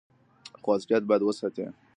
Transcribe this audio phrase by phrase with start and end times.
[0.61, 1.65] خو اصليت بايد وساتي.